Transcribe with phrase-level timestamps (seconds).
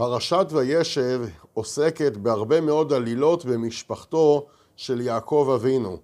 [0.00, 1.22] פרשת וישב
[1.54, 5.96] עוסקת בהרבה מאוד עלילות במשפחתו של יעקב אבינו.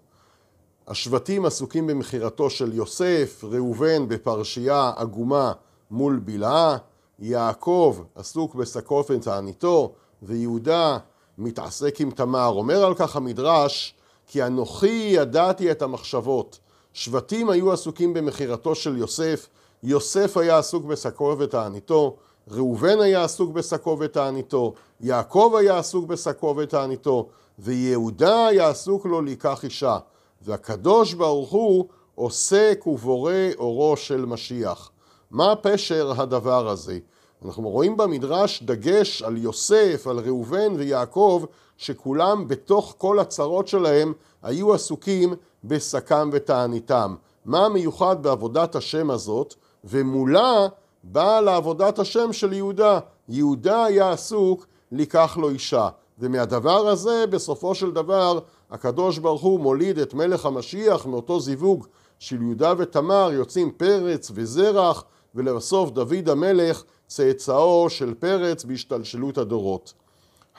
[0.86, 5.52] השבטים עסוקים במכירתו של יוסף, ראובן בפרשייה עגומה
[5.90, 6.76] מול בלעה,
[7.18, 10.98] יעקב עסוק בשקו ותעניתו, ויהודה
[11.38, 12.48] מתעסק עם תמר.
[12.48, 13.94] אומר על כך המדרש,
[14.26, 16.58] כי אנוכי ידעתי את המחשבות.
[16.92, 19.48] שבטים היו עסוקים במכירתו של יוסף,
[19.82, 22.16] יוסף היה עסוק בשקו ותעניתו,
[22.50, 27.28] ראובן היה עסוק בשקו ותעניתו, יעקב היה עסוק בשקו ותעניתו,
[27.58, 29.98] ויהודה היה עסוק לו לקח אישה.
[30.42, 34.90] והקדוש ברוך הוא עוסק ובורא אורו של משיח.
[35.30, 36.98] מה פשר הדבר הזה?
[37.44, 41.44] אנחנו רואים במדרש דגש על יוסף, על ראובן ויעקב,
[41.76, 45.34] שכולם בתוך כל הצרות שלהם היו עסוקים
[45.64, 47.14] בשקם ותעניתם.
[47.44, 49.54] מה המיוחד בעבודת השם הזאת?
[49.84, 50.68] ומולה
[51.12, 52.98] באה לעבודת השם של יהודה.
[53.28, 55.88] יהודה היה עסוק לקח לו אישה.
[56.18, 58.38] ומהדבר הזה בסופו של דבר
[58.70, 61.86] הקדוש ברוך הוא מוליד את מלך המשיח מאותו זיווג
[62.18, 69.92] של יהודה ותמר יוצאים פרץ וזרח ולבסוף דוד המלך צאצאו של פרץ בהשתלשלות הדורות.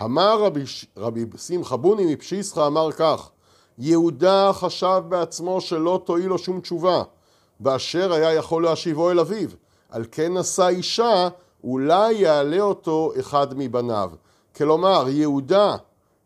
[0.03, 0.63] אמר רבי,
[0.97, 3.29] רבי שמחה בוני מפשיסחה אמר כך
[3.79, 7.03] יהודה חשב בעצמו שלא תועיל לו שום תשובה
[7.59, 9.49] באשר היה יכול להשיבו אל אביו
[9.89, 11.29] על כן נשא אישה
[11.63, 14.11] אולי יעלה אותו אחד מבניו.
[14.55, 15.75] כלומר יהודה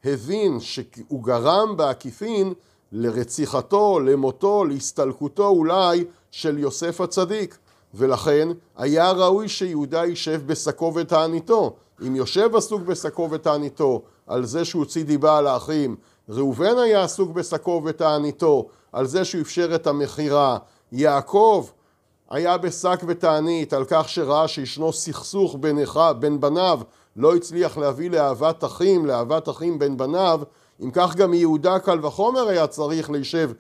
[0.06, 2.54] הבין שהוא גרם בעקיפין
[2.92, 7.58] לרציחתו, למותו, להסתלקותו אולי של יוסף הצדיק.
[7.94, 11.76] ולכן היה ראוי שיהודה יישב בשקו ותעניתו.
[12.08, 15.96] אם יושב עסוק בשקו ותעניתו על זה שהוא הוציא דיבה על האחים,
[16.30, 20.58] ראובן היה עסוק בשקו ותעניתו על זה שהוא אפשר את המכירה,
[20.92, 21.66] יעקב
[22.32, 25.80] היה בשק ותענית על כך שראה שישנו סכסוך בין,
[26.20, 26.80] בין בניו,
[27.16, 30.42] לא הצליח להביא לאהבת אחים, לאהבת אחים בין בניו,
[30.84, 33.52] אם כך גם יהודה קל וחומר היה צריך להישב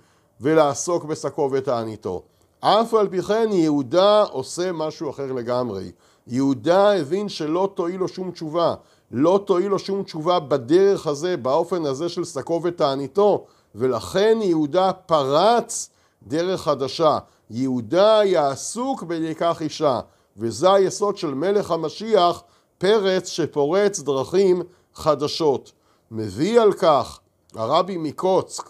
[0.41, 2.21] ולעסוק בשקו ותעניתו.
[2.59, 5.91] אף על פי כן יהודה עושה משהו אחר לגמרי.
[6.27, 8.75] יהודה הבין שלא תועיל לו שום תשובה,
[9.11, 13.45] לא תועיל לו שום תשובה בדרך הזה, באופן הזה של שקו ותעניתו,
[13.75, 15.89] ולכן יהודה פרץ
[16.23, 17.17] דרך חדשה.
[17.49, 19.99] יהודה היה עסוק בלקח אישה,
[20.37, 22.43] וזה היסוד של מלך המשיח,
[22.77, 24.61] פרץ שפורץ דרכים
[24.93, 25.71] חדשות.
[26.11, 27.19] מביא על כך
[27.55, 28.69] הרבי מקוצק,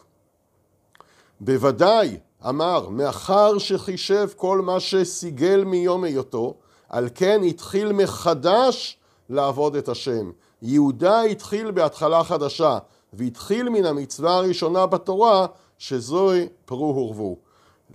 [1.41, 2.17] בוודאי
[2.49, 6.53] אמר, מאחר שחישב כל מה שסיגל מיום היותו,
[6.89, 8.97] על כן התחיל מחדש
[9.29, 10.31] לעבוד את השם.
[10.61, 12.77] יהודה התחיל בהתחלה חדשה,
[13.13, 15.45] והתחיל מן המצווה הראשונה בתורה,
[15.81, 17.37] שזוהי פרו ורבו.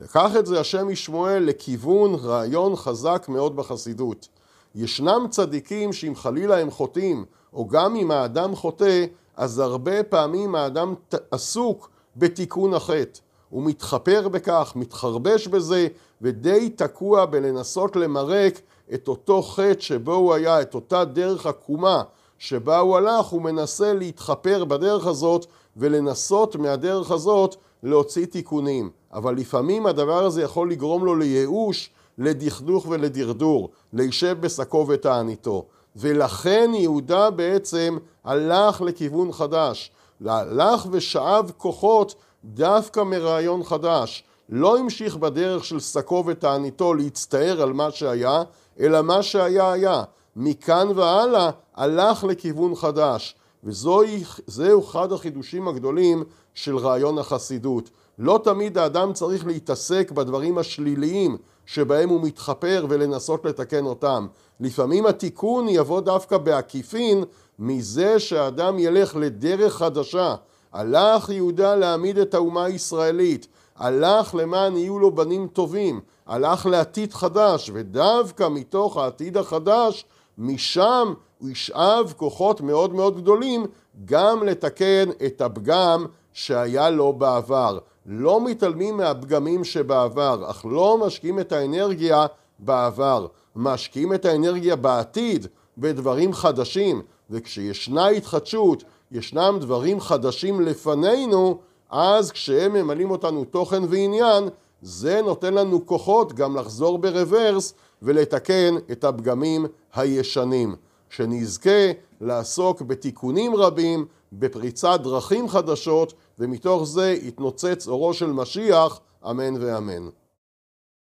[0.01, 4.29] לקח את זה השם משמואל לכיוון רעיון חזק מאוד בחסידות.
[4.75, 9.05] ישנם צדיקים שאם חלילה הם חוטאים, או גם אם האדם חוטא,
[9.37, 10.95] אז הרבה פעמים האדם
[11.31, 13.21] עסוק בתיקון החטא.
[13.51, 15.89] הוא מתחפר בכך, מתחרבש בזה,
[16.23, 18.61] ודי תקוע בלנסות למרק
[18.95, 22.03] את אותו חטא שבו הוא היה, את אותה דרך עקומה
[22.39, 25.47] שבה הוא הלך, הוא מנסה להתחפר בדרך הזאת
[25.77, 28.91] ולנסות מהדרך הזאת להוציא תיקונים.
[29.13, 35.65] אבל לפעמים הדבר הזה יכול לגרום לו לייאוש, לדכדוך ולדרדור, להישב בשקו ותעניתו.
[35.97, 39.91] ולכן יהודה בעצם הלך לכיוון חדש,
[40.27, 42.15] הלך ושאב כוחות
[42.45, 48.43] דווקא מרעיון חדש, לא המשיך בדרך של שקו ותעניתו להצטער על מה שהיה,
[48.81, 50.03] אלא מה שהיה היה.
[50.37, 53.35] מכאן והלאה הלך לכיוון חדש,
[53.67, 56.23] וזהו אחד החידושים הגדולים
[56.55, 57.91] של רעיון החסידות.
[58.19, 64.27] לא תמיד האדם צריך להתעסק בדברים השליליים שבהם הוא מתחפר ולנסות לתקן אותם.
[64.61, 67.25] לפעמים התיקון יבוא דווקא בעקיפין
[67.59, 70.35] מזה שהאדם ילך לדרך חדשה.
[70.73, 73.47] הלך יהודה להעמיד את האומה הישראלית,
[73.77, 80.05] הלך למען יהיו לו בנים טובים, הלך לעתיד חדש, ודווקא מתוך העתיד החדש,
[80.39, 83.67] משם הוא ישאב כוחות מאוד מאוד גדולים
[84.05, 87.79] גם לתקן את הפגם שהיה לו בעבר.
[88.07, 92.27] לא מתעלמים מהפגמים שבעבר, אך לא משקיעים את האנרגיה
[92.59, 93.27] בעבר,
[93.57, 95.47] משקיעים את האנרגיה בעתיד
[95.79, 101.59] בדברים חדשים, וכשישנה התחדשות ישנם דברים חדשים לפנינו,
[101.91, 104.49] אז כשהם ממלאים אותנו תוכן ועניין,
[104.83, 110.77] זה נותן לנו כוחות גם לחזור ברוורס ולתקן את הפגמים הישנים.
[111.11, 119.01] שנזכה לעסוק בתיקונים רבים, בפריצת דרכים חדשות, ומתוך זה יתנוצץ אורו של משיח,
[119.31, 120.09] אמן ואמן.